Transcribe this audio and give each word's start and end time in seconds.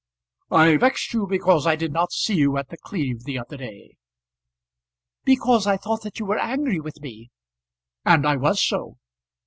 "I 0.49 0.77
vexed 0.77 1.13
you 1.13 1.27
because 1.27 1.67
I 1.67 1.75
did 1.75 1.93
not 1.93 2.11
see 2.11 2.33
you 2.33 2.57
at 2.57 2.69
The 2.69 2.77
Cleeve 2.79 3.23
the 3.25 3.37
other 3.37 3.55
day." 3.55 3.97
"Because 5.25 5.67
I 5.67 5.77
thought 5.77 6.01
that 6.01 6.17
you 6.19 6.25
were 6.25 6.39
angry 6.39 6.79
with 6.79 7.01
me." 7.01 7.29
"And 8.03 8.25
I 8.25 8.37
was 8.37 8.59
so." 8.59 8.97